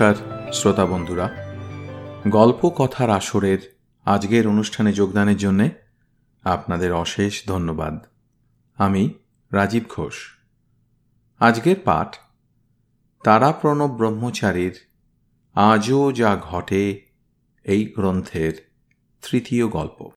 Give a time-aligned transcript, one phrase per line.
[0.00, 1.30] নমস্কার, শ্রোতা বন্ধুরা।
[2.28, 5.70] গল্প কথার আসরের আজকের অনুষ্ঠানে যোগদানের জন্যে
[6.44, 8.06] আপনাদের অশেষ ধন্যবাদ।
[8.76, 9.14] আমি
[9.52, 10.14] রাজীব ঘোষ।
[11.38, 12.16] আজকের পাঠ
[13.24, 14.78] তারা প্রণব ব্রহ্মচারীর
[15.54, 17.02] আজও যা ঘটে
[17.64, 18.72] এই গ্রন্থের
[19.30, 20.10] তৃতীয় গল্প।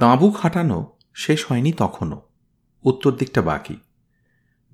[0.00, 2.22] তাঁবু খাটানো শেষ হয়নি তখনও।
[2.82, 3.76] উত্তর দিকটা বাকি।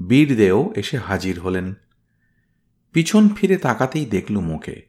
[0.09, 1.75] বীরদেও এসে হাজির হলেন।
[2.93, 4.87] পিছন ফিরে তাকাতেই দেখলুম ওকে।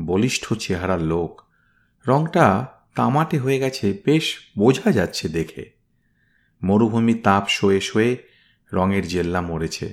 [0.00, 1.42] বলিষ্ঠ চেহারার লোক।
[2.08, 5.70] রংটা তামাটে হয়ে গেছে, বেশ বোঝা যাচ্ছে দেখে।
[6.62, 8.16] মরুভূমি তাপ শোয়ে শোয়ে
[8.72, 9.92] রঙের জেল্লা মরেছে।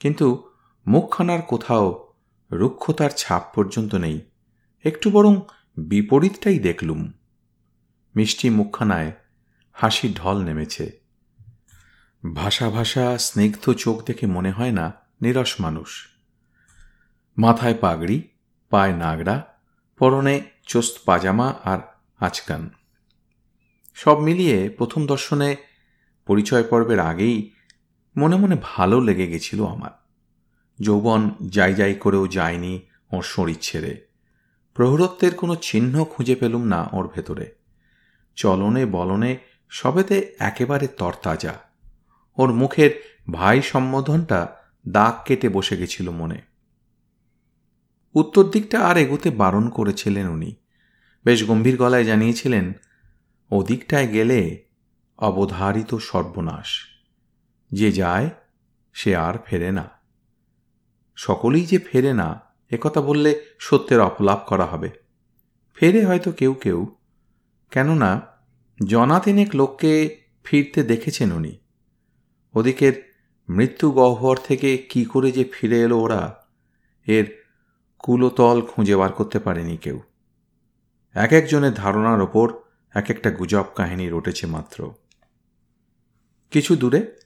[0.00, 0.50] কিন্তু
[0.86, 2.12] মুখখানার কোথাও
[2.52, 4.20] রুক্ষতার ছাপ পর্যন্ত নেই।
[4.84, 5.40] একটু বরং
[5.76, 7.12] বিপরীতটাই দেখলুম।
[8.20, 9.12] মিষ্টি মুখখানায়
[9.72, 11.00] হাসির ঢল নেমেছে।
[12.34, 16.08] ভাষা ভাষা স্নিগ্ধ চোখ দেখে মনে হয় না নিরস মানুষ।
[17.38, 18.22] মাথায় পাগড়ি,
[18.70, 19.56] পায়ে নাগড়া,
[19.98, 21.78] পরনে চোস্ত পাজামা আর
[22.18, 22.70] আচকান।
[23.94, 25.56] সব মিলিয়ে প্রথম দর্শনে
[26.26, 27.52] পরিচয় পর্বের আগেই
[28.16, 29.90] মনে মনে ভালো লেগে গেছিল আমার।
[30.80, 32.80] যৌবন যাই যাই করেও যায়নি
[33.12, 34.06] ওর শরীর ছেড়ে।
[34.74, 37.59] প্রহরত্বের কোনো চিহ্ন খুঁজে পেলুম না ওর ভেতরে।
[38.40, 39.38] চলনে বলনে
[39.68, 41.54] সবেতে একেবারে তরতাজা।
[42.36, 44.56] ওর মুখের ভাই সম্বোধনটা
[44.88, 46.42] দাগ কেটে বসে গেছিল মনে।
[48.14, 50.54] উত্তর দিকটা আর এগোতে বারণ করেছিলেন উনি।
[51.24, 52.72] বেশ গম্ভীর গলায় জানিয়েছিলেন
[53.50, 54.64] ওদিকটায় গেলে
[55.18, 56.68] অবধারিত সর্বনাশ।
[57.72, 58.30] যে যায়,
[58.92, 59.88] সে আর ফেরে না।
[61.16, 64.90] সকলেই যে ফেরে না একথা বললে সত্যের অপলাপ করা হবে।
[65.74, 66.96] ফেরে হয়তো কেউ কেউ।
[67.70, 68.29] কেননা
[68.86, 71.58] জনা তিনেক লোককে ফিরতে দেখেছেন উনি।
[72.54, 73.12] ওদিকের
[73.48, 76.44] মৃত্যু গহ্বর থেকে কি করে যে ফিরে এলো ওরা,
[77.06, 77.44] এর
[77.98, 80.00] কুলতল খুঁজে বার করতে পারেনি কেউ।
[81.14, 82.52] এক একজনের ধারণার ওপর
[82.94, 84.94] এক একটা গুজব কাহিনী রটেছে মাত্র।
[86.50, 87.16] কিছু দূরে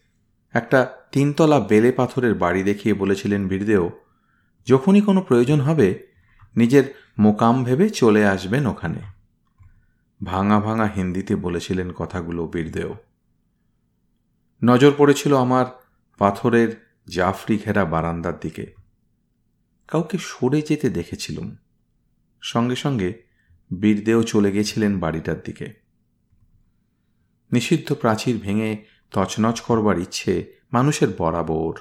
[0.52, 3.90] একটা তিনতলা বেলে পাথরের বাড়ি দেখিয়ে বলেছিলেন বীরদেও,
[4.66, 6.06] যখনই কোনো প্রয়োজন হবে,
[6.56, 9.13] নিজের মোকাম ভেবে চলে আসবেন ওখানে।
[10.24, 12.94] ভাঙা ভাঙা হিন্দিতে বলেছিলেন কথাগুলো বীরদেও।
[14.64, 15.66] নজর পড়েছিল আমার
[16.18, 18.74] পাথরের জাফরি ঘেরা বারান্দার দিকে।
[19.88, 21.56] কাউকে সরে যেতে দেখেছিলুম।
[22.42, 23.22] সঙ্গে সঙ্গে
[23.80, 25.72] বীরদেও চলে গেছিলেন বাড়িটার দিকে।
[27.52, 31.74] নিষিদ্ধ প্রাচীর ভেঙে তছনছ করবার ইচ্ছে মানুষের বরাবর।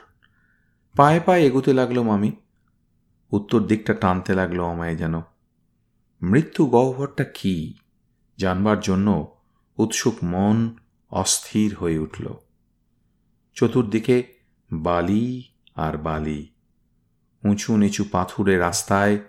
[0.97, 2.31] পায়ে পায়ে এগুতে লাগলাম আমি।
[3.31, 5.21] উত্তর দিকটা টানতে লাগল আমায় যেন।
[6.21, 7.73] মৃত্যু গহ্বরটা কী?
[8.37, 9.37] জানবার জন্য
[9.77, 10.75] উৎসুক মন
[11.09, 12.33] অস্থির হয়ে উঠল।
[13.53, 14.23] চতুর্দিকে
[14.73, 15.43] বালি
[15.75, 16.53] আর বালি।
[17.43, 19.19] উঁচু নিচু পাথুরে রাস্তায়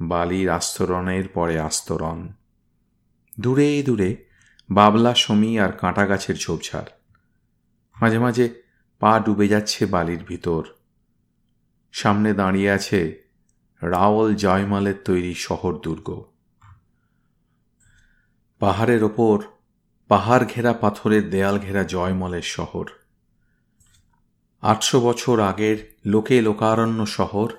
[0.00, 2.28] বালির আস্তরণের পরে আস্তরণ।
[3.40, 4.24] দূরে দূরে
[4.70, 6.86] বাবলা সমী আর কাঁটা গাছের ঝোপঝাড়।
[8.00, 8.62] মাঝে মাঝে
[8.98, 10.64] পা ডুবে যাচ্ছে বালির ভিতর।
[11.92, 13.22] সামনে দাঁড়িয়ে আছে
[13.82, 16.31] রাওল জয়মালের তৈরি শহর দুর্গ।
[18.62, 19.42] পাহাড়ের ওপর,
[20.08, 22.84] পাহাড় ঘেরা পাথরের দেয়াল ঘেরা জয়মলের শহর।
[24.60, 27.52] আটশো বছর আগের লোকে লোকারণ্য শহর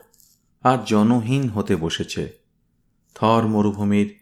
[0.63, 2.31] আর জনহীন হতে বসেছে।
[3.15, 4.19] থর মরুভূমির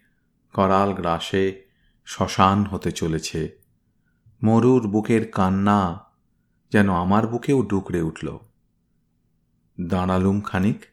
[0.52, 1.62] করাল গ্রাসে
[2.06, 3.58] শ্মশান হতে চলেছে।
[4.42, 6.10] মরুর বুকের কান্না
[6.72, 8.38] যেন আমার বুকেও ডুকরে উঠল।
[9.80, 10.84] দাঁড়ালুম খানিক,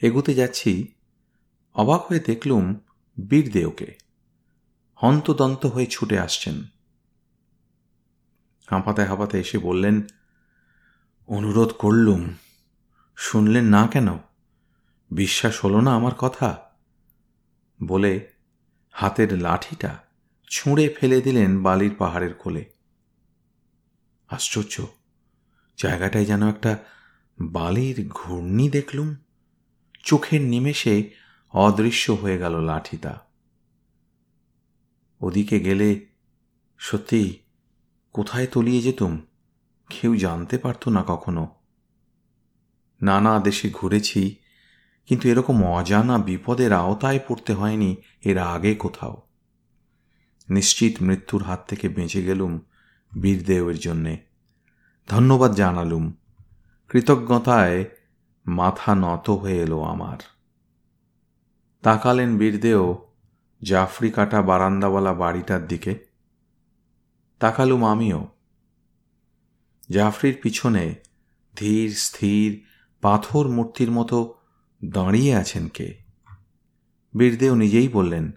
[0.00, 0.94] এগুতে যাচ্ছি,
[1.74, 2.74] অবাক হয়ে দেখলুম
[3.28, 4.05] বীরদেওকে।
[4.96, 6.62] হন্তদন্ত হয়ে ছুটে আসছেন।
[8.66, 10.02] হাঁপাতে হাঁপাতে এসে বললেন,
[11.26, 12.34] অনুরোধ করলুম।
[13.16, 14.18] শুনলেন না কেন?
[15.10, 16.70] বিশ্বাস হলো না আমার কথা?
[17.86, 18.32] বলে
[18.90, 19.98] হাতের লাঠিটা
[20.50, 22.72] ছুঁড়ে ফেলে দিলেন বালির পাহাড়ের কোলে।
[24.28, 24.86] আশ্চর্য!
[25.78, 26.78] জায়গাটায় যেন একটা
[27.40, 29.16] বালির ঘূর্ণি দেখলুম।
[30.04, 31.10] চোখের নিমেষে
[31.52, 33.25] অদৃশ্য হয়ে গেল লাঠিটা।
[35.26, 36.06] ওদিকে গেলে
[36.78, 37.22] সত্যি
[38.12, 39.12] কোথায় তলিয়ে যেতুম?
[39.88, 41.44] কেউ জানতে পারত না কখনো।
[43.02, 44.22] নানা দেশে ঘুরেছি,
[45.06, 49.22] কিন্তু এরকম অজানা বিপদের আওতায় পড়তে হয়নি এর আগে কোথাও।
[50.48, 52.60] নিশ্চিত মৃত্যুর হাত থেকে বেঁচে গেলুম
[53.22, 54.14] বীরদেবের জন্যে।
[55.08, 56.12] ধন্যবাদ জানালুম।
[56.88, 57.84] কৃতজ্ঞতায়
[58.46, 60.18] মাথা নত হয়ে এলো আমার।
[61.82, 63.06] তাকালেন বীরদেও
[63.62, 66.06] জাফরি কাটা বারান্দাওয়ালা বাড়িটার দিকে,
[67.38, 68.28] তাকালুম আমিও।
[69.90, 70.94] জাফরির পিছনে
[71.56, 72.64] ধীর, স্থির,
[73.00, 74.34] পাথর মূর্তির মতো
[74.84, 75.98] দাঁড়িয়ে আছেন কে?
[77.18, 78.32] বীরদেও নিজেই বললেন,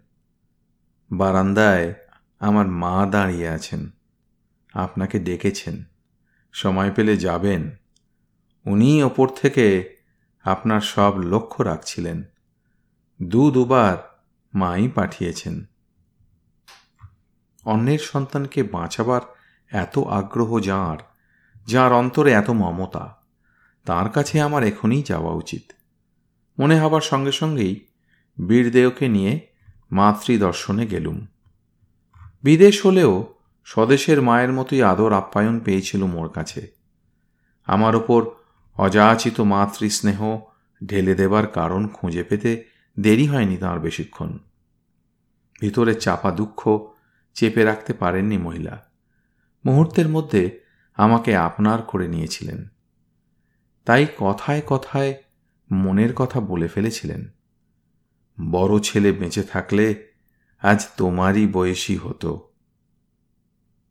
[1.12, 1.94] বারান্দায়
[2.40, 3.90] আমার মা দাঁড়িয়ে আছেন,
[4.74, 5.84] আপনাকে ডেকেছেন,
[6.52, 7.70] সময় পেলে যাবেন।
[8.66, 9.96] উনি ওপর থেকে
[10.44, 12.24] আপনার সব লক্ষ্য রাখছিলেন।
[13.22, 14.09] দু দুবার
[14.54, 15.64] মাই পাঠিয়েছেন।
[17.66, 19.22] অন্যের সন্তানকে বাঁচাবার
[19.70, 20.98] এত আগ্রহ যাঁর,
[21.68, 23.24] যার অন্তরে এত মমতা,
[23.86, 25.72] তার কাছে আমার এখনই যাওয়া উচিত।
[26.60, 27.88] মনে হবার সঙ্গে সঙ্গেই
[28.48, 29.48] বীরদেওকে নিয়ে
[29.92, 31.28] মাতৃদর্শনে গেলুম।
[32.44, 33.34] বিদেশ হলেও
[33.66, 36.72] স্বদেশের মায়ের মতোই আদর আপ্যায়ন পেয়েছিল মোর কাছে।
[37.66, 38.26] আমার ওপর
[38.76, 40.40] অযাচিত মাতৃস্নেহ
[40.86, 42.69] ঢেলে দেবার কারণ খুঁজে পেতে
[43.00, 44.40] দেরি হয়নি তাঁর বেশিক্ষণ।
[45.62, 46.80] ভিতরে চাপা দুঃখ
[47.34, 48.86] চেপে রাখতে পারেননি মহিলা।
[49.66, 50.60] মুহূর্তের মধ্যে
[50.96, 52.68] আমাকে আপনার করে নিয়েছিলেন।
[53.86, 55.24] তাই কথায় কথায়
[55.72, 57.28] মনের কথা বলে ফেলেছিলেন।
[58.52, 60.12] বড় ছেলে বেঁচে থাকলে
[60.60, 62.50] আজ তোমারই বয়সী হতো।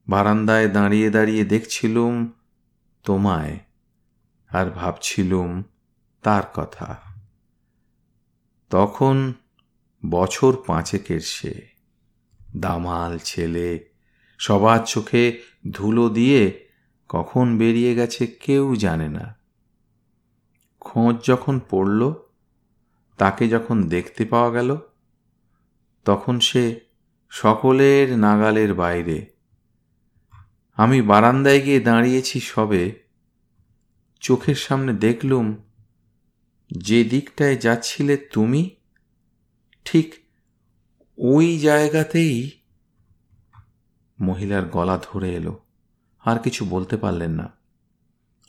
[0.08, 2.32] বারান্দায় দাঁড়িয়ে দাঁড়িয়ে দেখছিলুম
[3.02, 3.58] তোমায়,
[4.48, 5.64] আর ভাবছিলুম
[6.22, 7.07] তার কথা।
[8.70, 9.32] তখন
[10.10, 11.68] বছর পাঁচেকের সে।
[12.56, 13.88] দামাল ছেলে,
[14.38, 16.68] সবার চোখে ধুলো দিয়ে
[17.08, 19.38] কখন বেরিয়ে গেছে কেউ জানে না।
[20.80, 22.12] খোঁজ যখন পড়ল,
[23.16, 24.76] তাকে যখন দেখতে পাওয়া গেল,
[26.04, 26.80] তখন সে
[27.30, 29.26] সকলের নাগালের বাইরে।
[30.74, 32.92] আমি বারান্দায় গিয়ে দাঁড়িয়েছি সবে,
[34.20, 35.67] চোখের সামনে দেখলুম
[36.70, 38.76] যে দিকটায় যাচ্ছিলে তুমি,
[39.84, 40.14] ঠিক
[41.18, 42.50] ওই জায়গাতেই
[44.20, 45.58] মহিলার গলা ধরে এলো।
[46.20, 47.52] আর কিছু বলতে পারলেন না।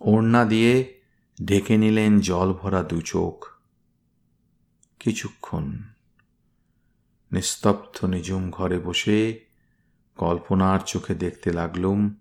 [0.01, 1.01] ওড়না দিয়ে
[1.45, 3.45] ঢেকে নিলেন জল ভরা দু চোখ।
[4.99, 5.77] কিছুক্ষণ
[7.31, 9.45] নিস্তব্ধ নিজুম ঘরে বসে
[10.15, 12.15] কল্পনার চোখে দেখতে লাগলুম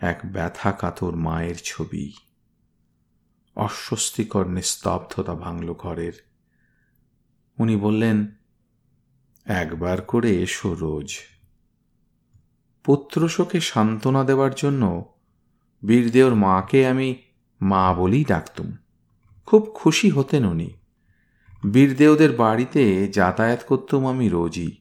[0.00, 2.12] এক ব্যথা কাতর মায়ের ছবি।
[3.56, 6.12] অস্বস্তিকর নিস্তব্ধতা ভাঙল ঘরের।
[7.58, 8.26] উনি বললেন,
[9.44, 11.18] একবার করে এসো রোজ।
[12.84, 15.14] পুত্রশোকে সান্ত্বনা দেওয়ার জন্য
[15.86, 17.22] বীরদেওর মাকে আমি
[17.62, 18.76] মা বলেই ডাকতুম।
[19.46, 20.70] খুব খুশি হতেন উনি।
[21.72, 24.76] বীরদেওদের বাড়িতে যাতায়াত করতুম আমি রোজই।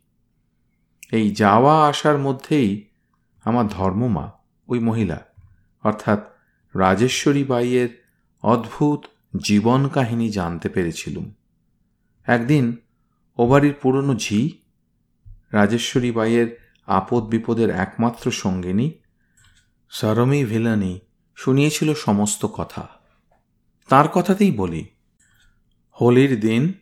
[1.11, 2.89] এই যাওয়া আসার মধ্যেই
[3.43, 4.31] আমার ধর্মমা,
[4.67, 5.25] ওই মহিলা,
[5.83, 6.27] অর্থাৎ
[6.75, 7.98] রাজেশ্বরী বাইয়ের
[8.43, 9.05] অদ্ভুত
[9.43, 11.33] জীবন কাহিনী জানতে পেরেছিলুম।
[12.25, 12.77] একদিন
[13.37, 14.59] ও বাড়ির পুরনো ঝি,
[15.51, 18.91] রাজেশ্বরী বাইয়ের আপদ বিপদের একমাত্র সঙ্গিনী,
[19.89, 20.99] সরমি ভিলানি,
[21.35, 22.87] শুনিয়েছিল সমস্ত কথা।
[23.87, 24.85] তার কথাতেই বলি,
[26.01, 26.73] হোলির দিন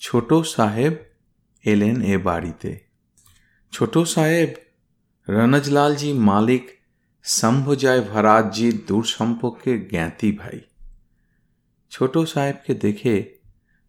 [0.00, 0.94] ছোট সাহেব
[1.64, 2.80] এলেন এ বাড়িতে।
[3.72, 4.54] ছোট সাহেব
[5.28, 6.70] রনজলালজি মালিক
[7.22, 10.60] শম্ভজয় ভরাজজির দূর সম্পর্কে জ্ঞাতি ভাই।
[11.94, 13.38] ছোট সাহেবকে দেখে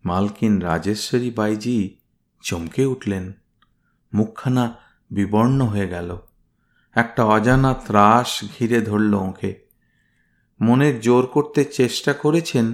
[0.05, 1.97] মালকিন রাজেশ্বরী বাইজি
[2.41, 3.33] চমকে উঠলেন।
[4.13, 4.75] মুখখানা
[5.11, 6.17] বিবর্ণ হয়ে গেল।
[6.95, 9.65] একটা অজানা ত্রাস ঘিরে ধরল ওকে।
[10.61, 12.73] মনের জোর করতে চেষ্টা করেছেন,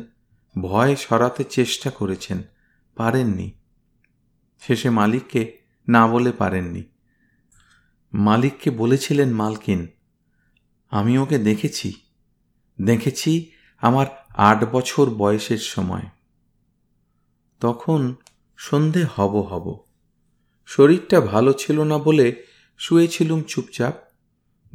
[0.62, 2.44] ভয় সরাতে চেষ্টা করেছেন,
[2.96, 3.52] পারেননি।
[4.62, 5.58] শেষে মালিককে
[5.88, 6.84] না বলে পারেননি।
[8.14, 9.88] মালিককে বলেছিলেন মালকিন,
[10.90, 11.94] আমি ওকে দেখেছি
[12.82, 16.02] দেখেছি আমার আট বছর বয়সের সময়।
[17.60, 18.16] তখন
[18.58, 19.84] সন্ধে হব হব।
[20.66, 22.44] শরীরটা ভালো ছিল না বলে
[22.78, 23.94] শুয়েছিলুম চুপচাপ।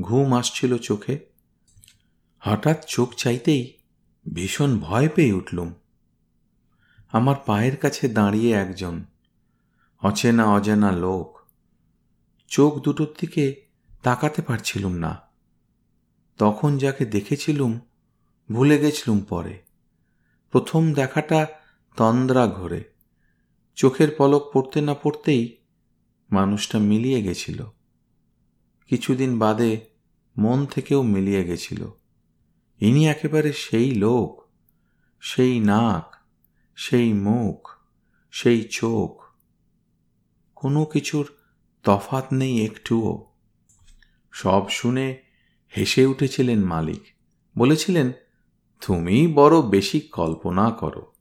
[0.01, 1.19] ঘুম আসছিল চোখে।
[2.41, 3.73] হঠাৎ চোখ চাইতেই
[4.35, 5.75] ভীষণ ভয় পেয়ে উঠলুম।
[7.13, 9.05] আমার পায়ের কাছে দাঁড়িয়ে একজন
[10.03, 11.39] অচেনা অজানা লোক।
[12.49, 13.67] চোখ দুটোর দিকে
[14.03, 15.21] তাকাতে পারছিলুম না।
[16.39, 17.81] তখন যাকে দেখেছিলুম
[18.53, 19.63] ভুলে গেছিলুম পরে।
[20.51, 21.47] প্রথম দেখাটা
[21.97, 22.85] তন্দ্রা ঘরে।
[23.75, 25.57] চোখের পলক পড়তে না পড়তেই
[26.33, 27.65] মানুষটা মিলিয়ে গেছিল।
[28.89, 29.81] কিছুদিন বাদে
[30.39, 31.91] মন থেকেও মিলিয়ে গেছিল।
[32.81, 34.49] ইনি একেবারে সেই লোক,
[35.21, 36.17] সেই নাক,
[36.77, 37.71] সেই মুখ,
[38.31, 39.23] সেই চোখ।
[40.55, 41.27] কোনো কিছুর
[41.83, 43.33] তফাত নেই একটুও।
[44.33, 45.23] সব শুনে
[45.77, 47.03] হেসে উঠেছিলেন মালিক।
[47.59, 48.13] বলেছিলেন
[48.81, 51.13] তুমি বড় বেশি কল্পনা করো।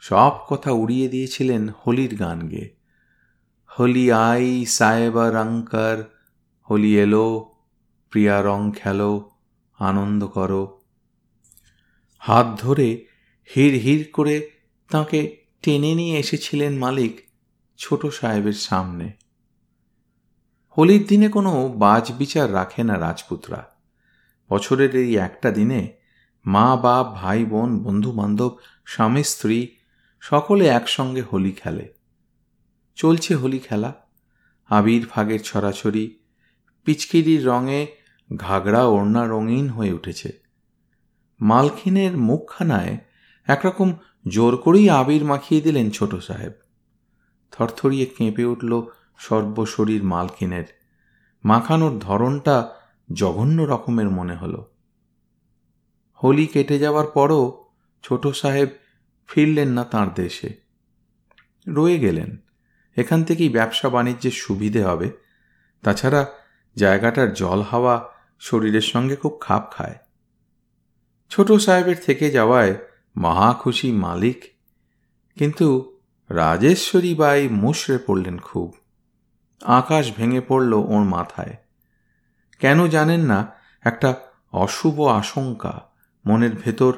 [0.00, 2.76] সব কথা উড়িয়ে দিয়েছিলেন হোলির গান গেয়ে
[3.78, 6.04] হোলি আই সাহেবা রঙ্কর
[6.70, 7.52] হোলি এলো,
[8.10, 9.30] প্রিয়া রং খেলো,
[9.78, 10.82] আনন্দ করো।
[12.18, 13.06] হাত ধরে
[13.54, 14.50] হির হির করে
[14.90, 17.20] তাকে টেনে নিয়ে এসেছিলেন মালিক
[17.76, 19.12] ছোট সাহেবের সামনে।
[20.78, 23.76] হোলির দিনে কোনো বাজ বিচার রাখে না রাজপুতরা।
[24.50, 25.95] বছরের এই একটা দিনে
[26.46, 29.68] মা, বাপ, ভাই, বোন, বন্ধু বান্ধব, স্বামী, স্ত্রী,
[30.20, 31.94] সকলে একসঙ্গে হোলি খেলে।
[32.94, 33.94] চলছে হোলি খেলা।
[34.68, 36.18] আবির ফাগের ছড়াছড়ি।
[36.84, 37.86] পিচকিরির রঙে
[38.36, 40.32] ঘাগড়া ওড়না রঙিন হয়ে উঠেছে।
[41.40, 42.98] মালখিনের মুখখানায়
[43.46, 43.92] একরকম
[44.28, 46.52] জোর করেই আবির মাখিয়ে দিলেন ছোট সাহেব।
[47.52, 48.82] থরথরিয়ে কেঁপে উঠল
[49.18, 50.64] সর্বশরীর মালকিনের
[51.44, 52.70] মাখানোর ধরনটা
[53.12, 54.75] জঘন্য রকমের মনে হলো।
[56.22, 57.64] হোলি কেটে যাওয়ার পরও
[58.02, 58.68] ছোট সাহেব
[59.28, 60.54] ফিরলেন না তাঁর দেশে।
[61.68, 62.36] রয়ে গেলেন।
[62.96, 65.10] এখান থেকেই ব্যবসা বাণিজ্যের সুবিধে হবে।
[65.82, 66.26] তাছাড়া
[66.76, 68.04] জায়গাটার জল হাওয়া
[68.40, 69.94] শরীরের সঙ্গে খুব খাপ খায়।
[71.30, 72.74] ছোট সাহেবের থেকে যাওয়ায়
[73.16, 74.44] মহা খুশি মালিক।
[75.38, 78.74] কিন্তু রাজেশ্বরী বাই মুশড়ে পড়লেন খুব।
[79.62, 81.56] আকাশ ভেঙে পড়ল ওর মাথায়।
[82.58, 84.14] কেন জানেন না, একটা
[84.52, 85.85] অশুভ আশঙ্কা।
[86.26, 86.94] মনের ভেতর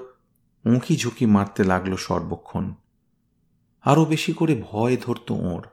[0.67, 2.75] উঁকি ঝুঁকি মারতে লাগল সর্বক্ষণ।
[3.85, 5.67] আরও বেশি করে ভয় ধরত ওঁর।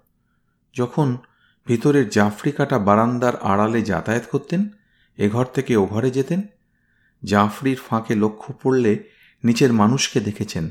[0.74, 1.18] যখন
[1.66, 4.70] ভিতরের জাফরি কাটা বারান্দার আড়ালে যাতায়াত করতেন,
[5.18, 6.42] এ ঘর থেকে ও ঘরে যেতেন,
[7.24, 9.10] জাফরির ফাঁকে লক্ষ্য পড়লে
[9.44, 10.70] নিচের মানুষকে দেখেছেন।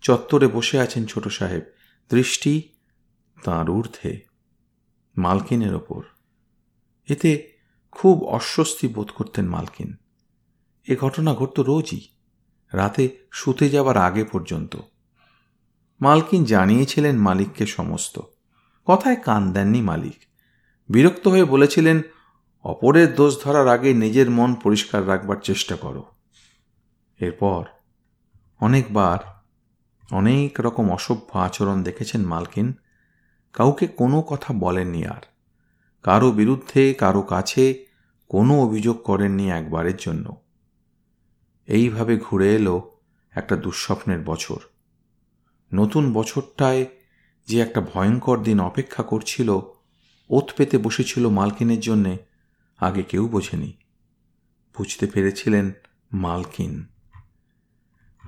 [0.00, 1.62] চত্বরে বসে আছেন ছোট সাহেব।
[2.10, 2.68] দৃষ্টি
[3.44, 4.20] তাঁর ঊর্ধ্বে,
[5.18, 6.02] মালকিনের ওপর।
[7.08, 7.52] এতে
[7.90, 9.96] খুব অস্বস্তি বোধ করতেন মালকিন।
[10.88, 12.08] এ ঘটনা ঘটত রোজই।
[12.72, 14.76] রাতে শুতে যাবার আগে পর্যন্ত।
[16.00, 18.20] মালকিন জানিয়েছিলেন মালিককে সমস্ত।
[18.86, 20.14] কথায় কান দেননি মালিক।
[20.88, 22.02] বিরক্ত হয়ে বলেছিলেন,
[22.62, 26.04] অপরের দোষ ধরার আগে নিজের মন পরিষ্কার রাখবার চেষ্টা করো।
[27.20, 27.64] এরপর
[28.60, 29.42] অনেকবার
[30.14, 32.72] অনেক রকম অসভ্য আচরণ দেখেছেন মালকিন।
[33.52, 35.20] কাউকে কোনো কথা বলেননি আর।
[36.02, 37.84] কারও বিরুদ্ধে, কারও কাছে
[38.28, 40.41] কোনো অভিযোগ করেননি একবারের জন্য।
[41.66, 42.90] এইভাবে ঘুরে এলো
[43.30, 44.56] একটা দুঃস্বপ্নের বছর।
[45.74, 46.86] নতুন বছরটায়
[47.48, 49.60] যে একটা ভয়ঙ্কর দিন অপেক্ষা করছিল,
[50.30, 52.18] ওত পেতে বসেছিল মালকিনের জন্যে,
[52.78, 53.72] আগে কেউ বোঝেনি।
[54.78, 55.72] বুঝতে পেরেছিলেন
[56.12, 56.86] মালকিন।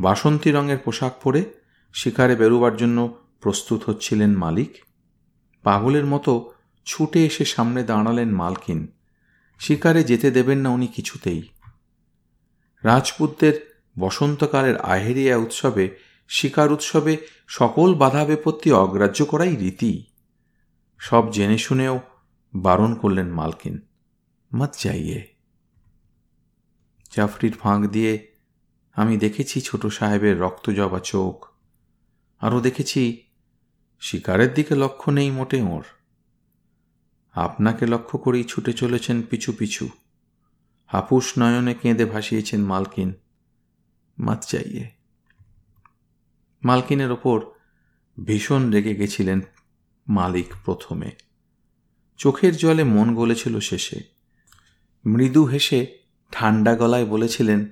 [0.00, 1.44] বাসন্তী রঙের পোশাক পরে
[1.92, 4.72] শিকারে বেরোবার জন্য প্রস্তুত হচ্ছিলেন মালিক।
[5.62, 6.52] পাগলের মতো
[6.84, 8.86] ছুটে এসে সামনে দাঁড়ালেন মালকিন।
[9.58, 11.48] শিকারে যেতে দেবেন না উনি কিছুতেই।
[12.84, 13.54] রাজপুতদের
[13.98, 15.84] বসন্তকালের আহেরিয়া উৎসবে,
[16.28, 17.16] শিকার উৎসবে
[17.48, 19.92] সকল বাধা বিপত্তি অগ্রাহ্য করাই রীতি।
[20.98, 22.00] সব জেনে শুনেও
[22.54, 23.78] বারণ করলেন মালকিন,
[24.54, 25.20] মত যাইয়ে
[27.10, 28.12] জাফরির ফাঁক দিয়ে
[28.92, 31.36] আমি দেখেছি ছোট সাহেবের রক্ত জবা চোখ।
[32.40, 33.02] আরও দেখেছি
[34.00, 35.84] শিকারের দিকে লক্ষ্য নেই মোটে ওর।
[37.34, 39.88] আপনাকে লক্ষ্য করেই ছুটে চলেছেন পিছু পিছু।
[40.86, 43.12] হাপুস নয়নে কেঁদে ভাসিয়েছেন মালকিন।
[44.18, 44.90] মাত চাইয়ে।
[46.64, 47.40] মালকিনের ওপর
[48.24, 49.40] ভীষণ রেগে গেছিলেন
[50.08, 51.10] মালিক প্রথমে।
[52.16, 54.00] চোখের জলে মন গলেছিল শেষে।
[55.06, 55.98] মৃদু হেসে
[56.32, 57.66] ঠান্ডা গলায় বলেছিলেন,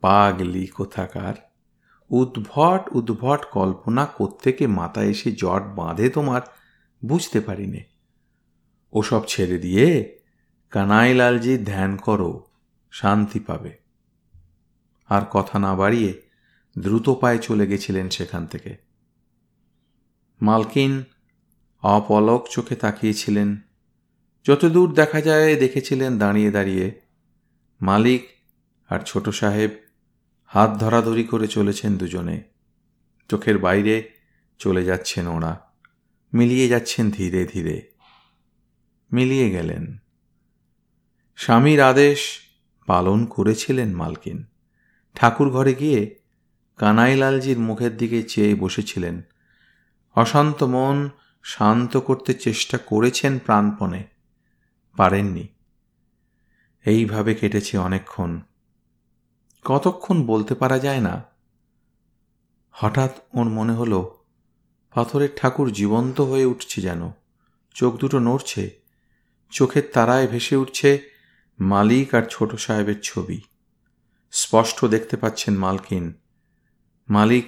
[0.00, 1.34] পাগলি কোথাকার?
[2.10, 6.40] উদ্ভট উদ্ভট কল্পনা কোত্থেকে মাথায় এসে জট বাঁধে তোমার?
[7.04, 7.84] বুঝতে পারিনে।
[8.92, 10.18] ওসব ছেড়ে দিয়ে
[10.70, 12.45] কানাইলালজি ধ্যান করো।
[12.96, 13.76] শান্তি পাবে।
[15.08, 16.22] আর কথা না বাড়িয়ে
[16.78, 18.76] দ্রুত পায়ে চলে গেছিলেন সেখান থেকে।
[20.42, 21.04] মালকিন
[21.82, 23.56] অপলক চোখে তাকিয়েছিলেন।
[24.44, 27.00] যতদূর দেখা যায় দেখেছিলেন দাঁড়িয়ে দাঁড়িয়ে
[27.80, 28.28] মালিক
[28.88, 29.70] আর ছোট সাহেব
[30.44, 32.42] হাত ধরাধরি করে চলেছেন দুজনে।
[33.28, 34.10] চোখের বাইরে
[34.58, 35.60] চলে যাচ্ছেন ওরা।
[36.34, 37.90] মিলিয়ে যাচ্ছেন ধীরে ধীরে।
[39.12, 39.96] মিলিয়ে গেলেন।
[41.36, 42.45] স্বামীর আদেশ
[42.86, 44.44] পালন করেছিলেন মালকিন।
[45.14, 46.18] ঠাকুর ঘরে গিয়ে
[46.76, 49.22] কানাইলালজির মুখের দিকে চেয়ে বসেছিলেন।
[50.14, 51.10] অশান্ত মন
[51.42, 54.04] শান্ত করতে চেষ্টা করেছেন প্রাণপণে।
[54.96, 55.48] পারেননি।
[56.84, 58.40] এইভাবে কেটেছে অনেকক্ষণ।
[59.64, 61.24] কতক্ষণ বলতে পারা যায় না।
[62.70, 64.18] হঠাৎ ওর মনে হলো,
[64.94, 67.10] পাথরের ঠাকুর জীবন্ত হয়ে উঠছে যেন।
[67.74, 68.70] চোখ দুটো নড়ছে।
[69.50, 71.15] চোখের তারায় ভেসে উঠছে
[71.58, 73.40] মালিক আর ছোট সাহেবের ছবি।
[74.30, 76.12] স্পষ্ট দেখতে পাচ্ছেন মালকিন।
[77.08, 77.46] মালিক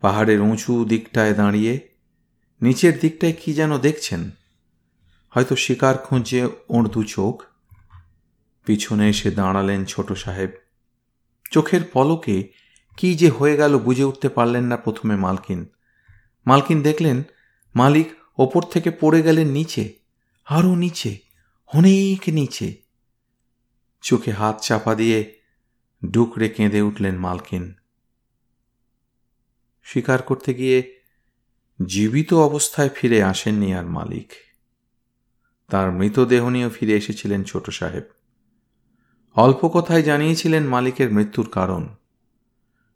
[0.00, 1.88] পাহাড়ের উঁচু দিকটায় দাঁড়িয়ে,
[2.62, 4.30] নিচের দিকটায় কি যেন দেখছেন?
[5.30, 7.42] হয়তো শিকার খুঁজে ওর দু চোখ।
[8.66, 10.50] পিছনে এসে দাঁড়ালেন ছোট সাহেব।
[11.50, 12.52] চোখের পলকে
[12.96, 15.66] কি যে হয়ে গেল বুঝে উঠতে পারলেন না প্রথমে মালকিন।
[16.46, 17.22] মালকিন দেখলেন
[17.74, 19.94] মালিক ওপর থেকে পড়ে গেলেন নিচে,
[20.44, 21.18] আরও নিচে,
[21.66, 22.87] অনেক নিচে।
[24.00, 25.40] চোখে হাত চাপা দিয়ে
[26.10, 27.74] ডুকরে কেঁদে উঠলেন মালকিন।
[29.84, 31.00] শিকার করতে গিয়ে
[31.86, 34.32] জীবিত অবস্থায় ফিরে আসেননি আর মালিক।
[35.68, 38.04] তার মৃতদেহ নিয়েও ফিরে এসেছিলেন ছোট সাহেব।
[39.34, 41.88] অল্প কথায় জানিয়েছিলেন মালিকের মৃত্যুর কারণ।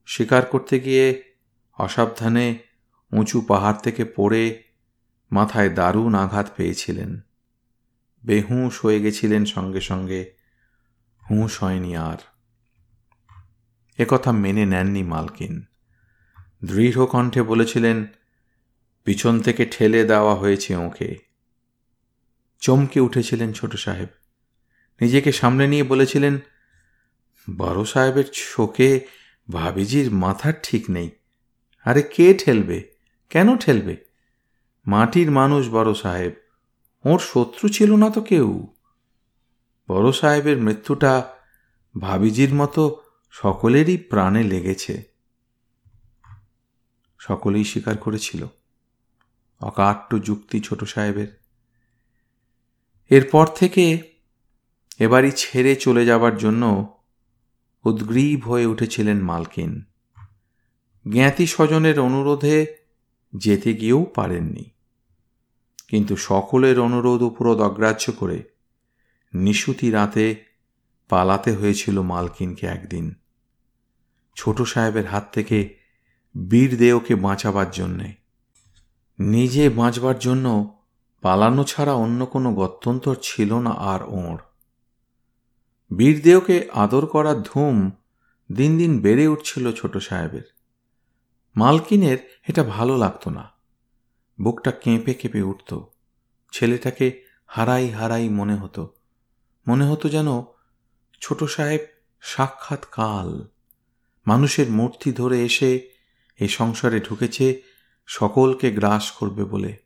[0.07, 1.35] শিকার করতে গিয়ে
[1.79, 2.59] অসাবধানে
[3.13, 4.63] উঁচু পাহাড় থেকে পড়ে
[5.33, 7.21] মাথায় দারুণ আঘাত পেয়েছিলেন।
[8.25, 10.42] বেহুঁশ হয়ে গেছিলেন সঙ্গে সঙ্গে
[11.33, 12.17] হুঁশ হয়নি আর।
[13.99, 15.65] একথা মেনে নেননি মালকিন।
[16.65, 18.07] দৃঢ় কণ্ঠে বলেছিলেন,
[19.05, 21.19] পিছন থেকে ঠেলে দেওয়া হয়েছে ওকে।
[22.61, 24.09] চমকে উঠেছিলেন ছোট সাহেব।
[25.01, 26.39] নিজেকে সামনে নিয়ে বলেছিলেন
[27.57, 29.07] বড় সাহেবের চোখে
[29.53, 31.11] ভাবিজির মাথার ঠিক নেই।
[31.85, 32.95] আরে কে ঠেলবে?
[33.31, 33.97] কেন ঠেলবে?
[34.87, 36.33] মাটির মানুষ বড় সাহেব।
[37.05, 38.72] ওর শত্রু ছিল না তো কেউ।
[39.89, 41.29] বড় সাহেবের মৃত্যুটা
[42.01, 45.03] ভাবিজির মতো সকলেরই প্রাণে লেগেছে।
[47.19, 48.47] সকলেই স্বীকার করেছিল।
[49.61, 51.41] অকাট্য যুক্তি ছোট সাহেবের।
[53.11, 53.99] এরপর থেকে
[54.99, 56.99] এবারই ছেড়ে চলে যাবার জন্য
[57.85, 59.85] উদ্গ্রীব হয়ে উঠেছিলেন মালকিন।
[61.13, 62.77] জ্ঞাতি স্বজনের অনুরোধে
[63.37, 64.71] যেতে গিয়েও পারেননি।
[65.89, 68.52] কিন্তু সকলের অনুরোধ উপরোধ অগ্রাহ্য করে
[69.35, 70.45] নিশুতি রাতে
[71.09, 73.15] পালাতে হয়েছিল মালকিনকে একদিন।
[74.37, 75.79] ছোট সাহেবের হাত থেকে
[76.51, 78.15] বীর দেওকে বাঁচাবার জন্যে।
[79.19, 80.79] নিজে বাঁচবার জন্য
[81.23, 84.39] পালানো ছাড়া অন্য কোনো গত্যন্তর ছিল না আর ওঁর।
[85.97, 87.91] বীরদেওকে আদর করার ধুম
[88.53, 90.43] দিন দিন বেড়ে উঠছিল ছোট সাহেবের।
[91.57, 93.51] মালকিনের এটা ভালো লাগতো না।
[94.41, 95.91] বুকটা কেঁপে কেঁপে উঠত।
[96.53, 98.95] ছেলেটাকে হারাই হারাই মনে হতো।
[99.69, 100.43] মনে হতো যেন
[101.21, 101.81] ছোট সাহেব
[102.21, 103.49] সাক্ষাৎ কাল।
[104.27, 105.89] মানুষের মূর্তি ধরে এসে
[106.41, 107.63] এ সংসারে ঢুকেছে,
[108.07, 109.77] সকলকে গ্রাস করবে বলে।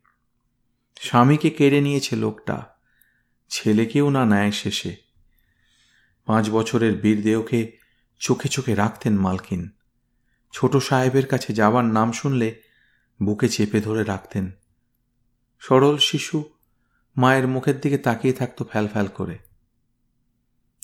[1.01, 2.67] স্বামীকে কেড়ে নিয়েছে লোকটা,
[3.49, 4.97] ছেলেকেও না নেয় শেষে।
[6.27, 7.79] পাঁচ বছরের বীরদেহকে
[8.19, 9.71] চোখে চোখে রাখতেন মালকিন।
[10.53, 12.63] ছোট সাহেবের কাছে যাবার নাম শুনলে
[13.23, 14.51] বুকে চেপে ধরে রাখতেন।
[15.61, 16.45] সরল শিশু
[17.17, 19.46] মায়ের মুখের দিকে তাকিয়ে থাকতো ফ্যাল ফ্যাল করে।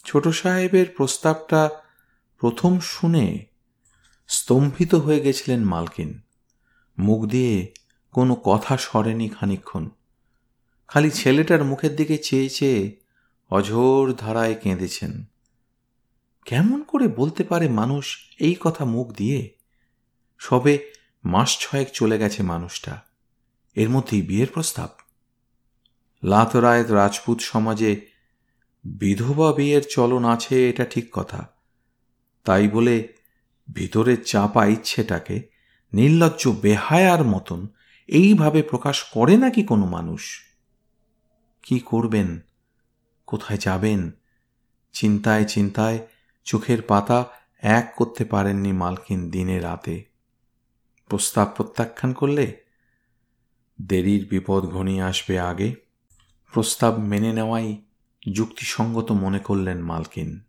[0.05, 1.71] ছোট সাহেবের প্রস্তাবটা
[2.39, 3.45] প্রথম শুনে
[4.29, 6.21] স্তম্ভিত হয়ে গেছিলেন মালকিন।
[6.99, 7.75] মুখ দিয়ে
[8.13, 9.89] কোনো কথা সরেনি খানিক্ষণ
[10.89, 12.97] খালি ছেলেটার মুখের দিকে চেয়ে চেয়ে
[13.51, 15.25] অঝোর ধারায় কেঁদেছেন।
[16.45, 19.57] কেমন করে বলতে পারে মানুষ এই কথা মুখ দিয়ে?
[20.39, 20.93] সবে
[21.25, 23.03] মাস ছয়েক চলে গেছে মানুষটা।
[23.75, 24.89] এর মধ্যেই বিয়ের প্রস্তাব।
[26.23, 28.12] লাতরায়ত রাজপুত সমাজে
[28.85, 31.49] বিধবা বিয়ের চলন আছে, এটা ঠিক কথা।
[32.45, 33.09] তাই বলে
[33.75, 35.49] ভিতরের চাপা ইচ্ছেটাকে
[35.93, 37.69] নির্লজ্জ বেহায়ার মতন
[38.09, 40.41] এইভাবে প্রকাশ করে নাকি কোনো মানুষ?
[41.63, 42.41] কি করবেন?
[43.27, 44.11] কোথায় যাবেন?
[44.93, 45.99] চিন্তায় চিন্তায়
[46.45, 47.25] চোখের পাতা
[47.59, 50.05] এক করতে পারেননি মালকিন দিনে রাতে।
[51.09, 52.61] প্রস্তাব প্রত্যাখ্যান করলে
[53.83, 55.75] দেরির বিপদ ঘনিয়ে আসবে আগে।
[56.53, 57.85] প্রস্তাব মেনে নেওয়াই
[58.31, 60.41] যুক্তিসঙ্গত মনে করলেন মালকিন।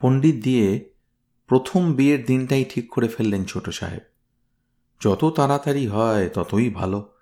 [0.00, 0.90] পণ্ডিত দিয়ে
[1.46, 4.00] প্রথম বিয়ের দিনটাই ঠিক করে ফেললেন ছোট সাহেব।
[5.04, 7.14] যত তাড়াতাড়ি হয়, ততই ভালো।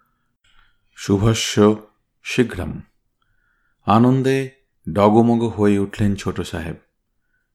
[0.96, 1.76] শুভস্য
[2.22, 2.80] শীঘ্রম।
[3.86, 4.50] আনন্দে
[4.92, 6.76] ডগমগ হয়ে উঠলেন ছোট সাহেব।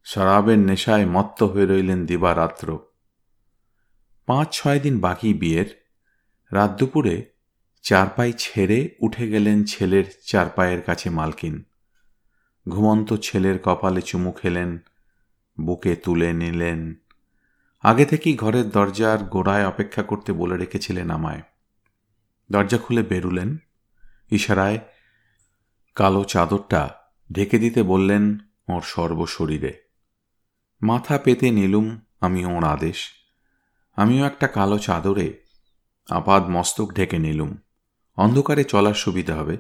[0.04, 2.80] শরাবের নেশায় মত্ত হয়ে রইলেন দিবারাত্র।
[4.26, 5.88] পাঁচ ছয় দিন বাকি বিয়ের।
[6.52, 7.31] রাত দুপুরে
[7.82, 11.64] চারপাই ছেড়ে উঠে গেলেন ছেলের চারপায়ের কাছে মালকিন।
[12.70, 14.80] ঘুমন্ত ছেলের কপালে চুমু খেলেন,
[15.60, 16.96] বুকে তুলে নিলেন।
[17.82, 21.42] আগে থেকেই ঘরের দরজার গোড়ায় অপেক্ষা করতে বলে রেখেছিলেন আমায়।
[22.52, 23.58] দরজা খুলে বেরুলেন।
[24.32, 24.80] ইশারায়
[25.96, 26.90] কালো চাদরটা
[27.32, 29.82] ঢেকে দিতে বললেন ওর সর্বশরীরে।
[30.82, 33.10] মাথা পেতে নিলুম আমি ওর আদেশ।
[33.96, 35.34] আমিও একটা কালো চাদরে
[36.10, 37.58] আপাদ মস্তক ঢেকে নিলুম।
[38.22, 39.58] অন্ধকারে চলার সুবিধা হবে।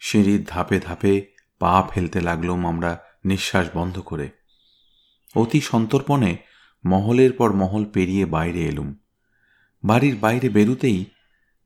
[0.00, 1.26] সিঁড়ির ধাপে ধাপে
[1.58, 4.30] পা ফেলতে লাগলুম আমরা নিঃশ্বাস বন্ধ করে।
[5.34, 6.36] অতি সন্তর্পণে
[6.84, 8.94] মহলের পর মহল পেরিয়ে বাইরে এলুম।
[9.84, 11.04] বাড়ির বাইরে বেরুতেই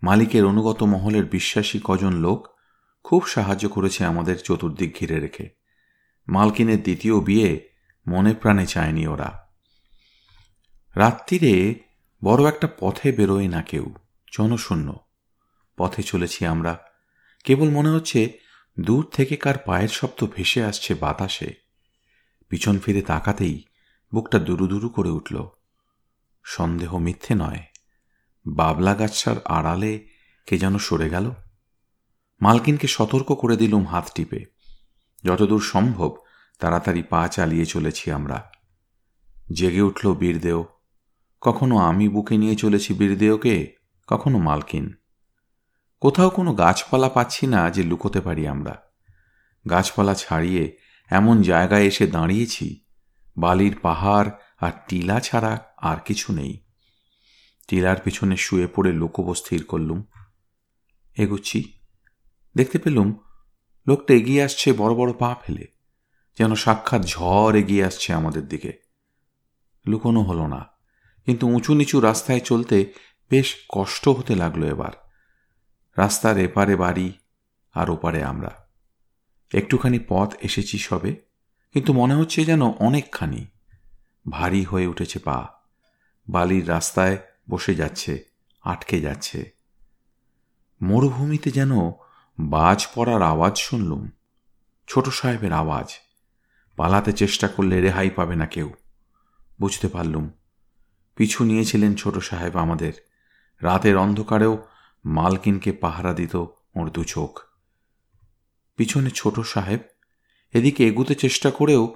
[0.03, 2.49] মালিকের অনুগত মহলের বিশ্বাসী কজন লোক
[3.05, 5.51] খুব সাহায্য করেছে আমাদের চতুর্দিক ঘিরে রেখে।
[6.29, 7.69] মালকিনের দ্বিতীয় বিয়ে
[8.09, 9.49] মনে প্রাণে চায়নি ওরা।
[10.97, 11.75] রাত্রিরে
[12.25, 13.95] বড় একটা পথে বেরোয় না কেউ,
[14.39, 15.08] জনশূন্য।
[15.79, 16.79] পথে চলেছি আমরা।
[17.45, 18.39] কেবল মনে হচ্ছে
[18.81, 21.55] দূর থেকে কার পায়ের শব্দ ভেসে আসছে বাতাসে।
[22.49, 23.65] পিছন ফিরে তাকাতেই
[24.15, 25.49] বুকটা দুরু দুরু করে উঠল।
[26.45, 27.63] সন্দেহ মিথ্যে নয়।
[28.47, 30.09] বাবলা গাছটার আড়ালে
[30.47, 31.31] কে যেন সরে গেল।
[32.41, 34.45] মালকিনকে সতর্ক করে দিলুম হাত টিপে।
[35.25, 36.17] যতদূর সম্ভব
[36.59, 38.51] তাড়াতাড়ি পা চালিয়ে চলেছি আমরা।
[39.53, 40.67] জেগে উঠল বীরদেও।
[41.41, 43.75] কখনো আমি বুকে নিয়ে চলেছি বীরদেওকে,
[44.07, 44.95] কখনো মালকিন।
[46.03, 48.75] কোথাও কোনো গাছপালা পাচ্ছি না যে লুকোতে পারি আমরা।
[49.71, 50.65] গাছপালা ছাড়িয়ে
[51.11, 52.67] এমন জায়গায় এসে দাঁড়িয়েছি,
[53.37, 56.55] বালির পাহাড় আর টিলা ছাড়া আর কিছু নেই।
[57.69, 60.01] টিলার পিছনে শুয়ে পড়ে লোকব স্থির করলুম।
[61.17, 61.59] এগুচ্ছি।
[62.55, 63.09] দেখতে পেলুম,
[63.87, 65.67] লোকটা এগিয়ে আসছে বড় বড় পা ফেলে,
[66.39, 68.73] যেন সাক্ষাৎ ঝড় এগিয়ে আসছে আমাদের দিকে।
[69.87, 70.63] লুকোনো হলো না,
[71.27, 72.77] কিন্তু উঁচু নিচু রাস্তায় চলতে
[73.31, 74.95] বেশ কষ্ট হতে লাগল এবার।
[75.99, 77.13] রাস্তার এপারে বাড়ি
[77.75, 78.69] আর ওপারে আমরা।
[79.55, 81.17] একটুখানি পথ এসেছি সবে,
[81.73, 83.47] কিন্তু মনে হচ্ছে যেন অনেকখানি।
[84.31, 85.49] ভারী হয়ে উঠেছে পা।
[86.29, 87.19] বালির রাস্তায়
[87.51, 88.25] বসে যাচ্ছে,
[88.63, 89.51] আটকে যাচ্ছে।
[90.83, 91.71] মরুভূমিতে যেন
[92.41, 94.11] বাজ পড়ার আওয়াজ শুনলুম।
[94.89, 95.95] ছোট সাহেবের আওয়াজ।
[96.77, 98.75] পালাতে চেষ্টা করলে রেহাই পাবে না কেউ।
[99.61, 100.31] বুঝতে পারলুম।
[101.17, 102.93] পিছু নিয়েছিলেন ছোট সাহেব আমাদের।
[103.61, 104.67] রাতের অন্ধকারেও
[105.09, 106.37] মালকিনকে পাহারা দিত
[106.77, 107.41] ওর দু চোখ।
[108.77, 109.81] পিছনে ছোট সাহেব,
[110.53, 111.95] এদিকে এগুতে চেষ্টা করেও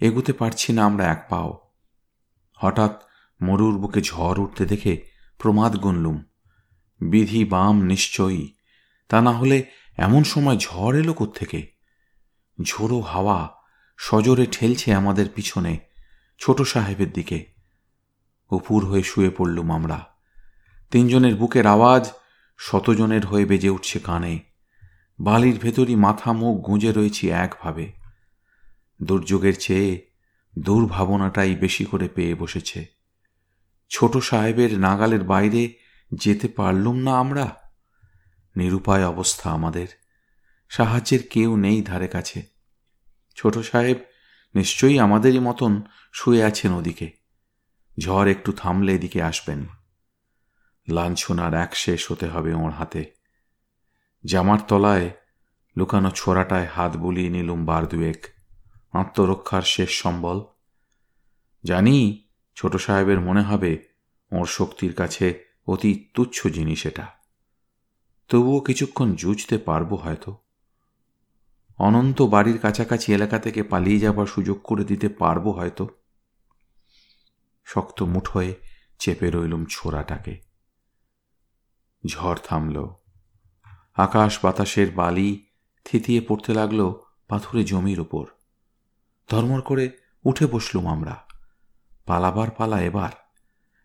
[0.00, 1.70] এগুতে পারছি না আমরা এক পাও।
[2.54, 3.02] হঠাৎ
[3.42, 5.06] মরুর বুকে ঝড় উঠতে দেখে
[5.38, 6.24] প্রমাদ গুনলুম,
[7.00, 8.54] বিধি বাম নিশ্চয়ই,
[9.08, 9.64] তা না হলে
[9.96, 11.72] এমন সময় ঝড় এলো থেকে
[12.62, 13.50] ঝোড়ো হাওয়া
[13.96, 15.78] সজোরে ঠেলছে আমাদের পিছনে,
[16.38, 17.46] ছোট সাহেবের দিকে।
[18.50, 20.06] উপুর হয়ে শুয়ে পড়লুম আমরা।
[20.90, 22.12] তিনজনের বুকের আওয়াজ
[22.62, 24.38] শতজনের হয়ে বেজে উঠছে কানে।
[25.20, 27.92] বালির ভেতরই মাথা মুখ গুঁজে রয়েছি একভাবে।
[29.02, 30.06] দুর্যোগের চেয়ে
[30.58, 32.86] দুর্ভাবনাটাই বেশি করে পেয়ে বসেছে।
[33.88, 35.74] ছোট সাহেবের নাগালের বাইরে
[36.14, 37.56] যেতে পারলুম না আমরা?
[38.56, 39.86] নিরুপায় অবস্থা আমাদের।
[40.68, 42.42] সাহায্যের কেউ নেই ধারে কাছে।
[43.36, 43.98] ছোট সাহেব
[44.54, 47.10] নিশ্চয়ই আমাদেরই মতন শুয়ে আছেন ওদিকে।
[48.00, 49.66] ঝড় একটু থামলে এদিকে আসবেন।
[50.90, 53.12] লাঞ্ছনার এক শেষ হতে হবে ওর হাতে।
[54.24, 55.10] জামার তলায়
[55.76, 58.26] লুকানো ছোড়াটায় হাত বুলিয়ে নিলুম বার দুয়েক
[58.92, 60.44] আত্মরক্ষার শেষ সম্বল।
[61.64, 63.84] জানি ছোট সাহেবের মনে হবে
[64.32, 67.06] ওর শক্তির কাছে অতি তুচ্ছ জিনিস এটা।
[68.28, 70.36] তবুও কিছুক্ষণ জুঝতে পারব হয়তো।
[71.78, 75.88] অনন্ত বাড়ির কাছাকাছি এলাকা থেকে পালিয়ে যাবার সুযোগ করে দিতে পারব হয়তো।
[77.64, 78.54] শক্ত মুঠোয়
[78.98, 80.49] চেপে রইলুম ছোড়াটাকে।
[82.06, 82.86] ঝড় থামল।
[83.94, 85.46] আকাশ বাতাসের বালি
[85.84, 86.92] থিতিয়ে পড়তে লাগল
[87.28, 88.26] পাথুরে জমির ওপর
[89.28, 89.90] ধর্মর করে
[90.24, 91.16] উঠে বসলুম আমরা।
[92.06, 93.10] পালাবার পালা এবার।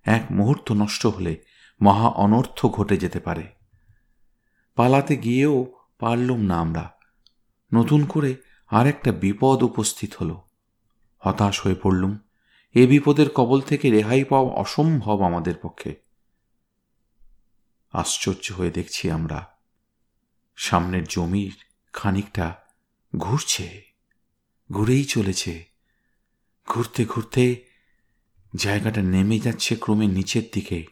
[0.03, 1.43] এক মুহূর্ত নষ্ট হলে
[1.81, 3.43] মহা অনর্থ ঘটে যেতে পারে।
[4.75, 5.65] পালাতে গিয়েও
[5.99, 6.91] পারলুম না আমরা।
[7.73, 8.35] নতুন করে
[8.67, 10.37] আর একটা বিপদ উপস্থিত হল।
[11.19, 12.17] হতাশ হয়ে পড়লুম।
[12.73, 16.04] এ বিপদের কবল থেকে রেহাই পাওয়া অসম্ভব আমাদের পক্ষে।
[17.95, 19.57] আশ্চর্য হয়ে দেখছি আমরা।
[20.55, 21.55] সামনের জমির
[21.93, 22.55] খানিকটা
[23.17, 23.83] ঘুরছে,
[24.71, 25.65] ঘুরেই চলেছে।
[26.67, 27.65] ঘুরতে ঘুরতে
[28.55, 30.85] জায়গাটা নেমে যাচ্ছে ক্রমে নিচের দিকে।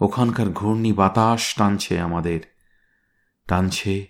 [0.00, 2.40] ওখানকার ঘূর্ণি বাতাস টানছে আমাদের,
[3.46, 4.06] টানছে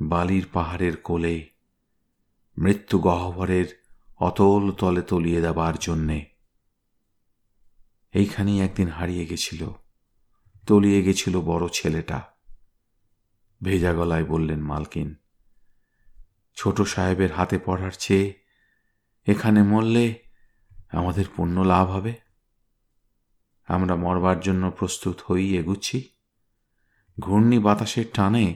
[0.00, 1.48] বালির পাহাড়ের কোলে,
[2.58, 3.84] মৃত্যু গহ্বরের
[4.18, 6.18] অতল তলে তলিয়ে দেবার জন্যে।
[8.12, 9.70] এইখানেই একদিন হারিয়ে গেছিল।
[10.68, 12.18] তলিয়ে গেছিল বড় ছেলেটা।
[13.60, 15.08] ভেজা গলায় বললেন, মালকিন,
[16.56, 18.28] ছোট সাহেবের হাতে পড়ার চেয়ে
[19.26, 20.06] এখানে মরলে
[20.92, 22.12] আমাদের পুণ্য লাভ হবে।
[23.68, 25.98] আমরা মরবার জন্য প্রস্তুত হয়েই এগুচ্ছি।
[27.20, 28.46] ঘূর্ণি বাতাসের টানে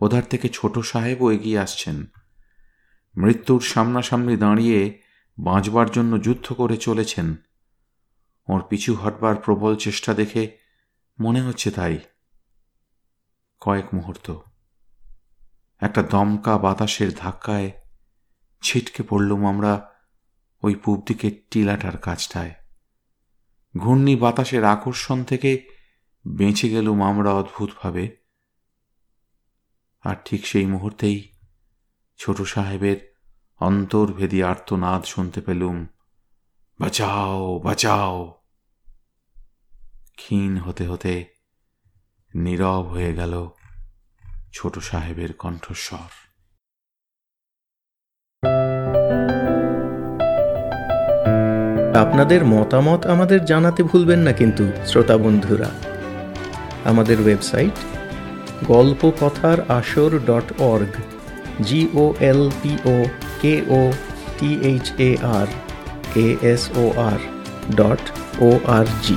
[0.00, 1.96] ওধার থেকে ছোট সাহেবও এগিয়ে আসছেন।
[3.16, 4.80] মৃত্যুর সামনাসামনি দাঁড়িয়ে
[5.38, 7.28] বাঁচবার জন্য যুদ্ধ করে চলেছেন।
[8.48, 10.42] ওর পিছু হটবার প্রবল চেষ্টা দেখে
[11.22, 11.98] মনে হচ্ছে তাই।
[13.60, 14.38] কয়েক মুহূর্ত।
[15.80, 17.70] একটা দমকা বাতাসের ধাক্কায়
[18.62, 19.92] ছিটকে পড়লুম আমরা
[20.62, 22.54] ওই পূব দিকের টিলাটার কাজটায়
[23.76, 25.68] ঘূর্ণি বাতাসের আকর্ষণ থেকে
[26.26, 28.16] বেঁচে গেলুম আমরা অদ্ভুতভাবে।
[30.00, 31.32] আর ঠিক সেই মুহূর্তেই
[32.18, 33.16] ছোট সাহেবের
[33.60, 35.86] অন্তর্ভেদী আর্তনাদ শুনতে পেলুম।
[36.80, 38.41] বাঁচাও বাঁচাও!
[40.16, 41.24] ক্ষীণ হতে হতে
[42.34, 43.48] নীরব হয়ে গেল
[44.52, 46.10] ছোট সাহেবের কণ্ঠস্বর।
[51.96, 55.70] আপনাদের মতামত আমাদের জানাতে ভুলবেন না কিন্তু, শ্রোতা বন্ধুরা।
[56.84, 57.76] আমাদের ওয়েবসাইট
[58.66, 60.94] গল্প কথার আসর dot org
[61.62, 63.04] G O L P O
[63.40, 63.92] K O
[64.38, 65.46] T H A R
[66.16, 67.20] A S O R
[67.74, 68.02] dot
[68.40, 69.16] O R G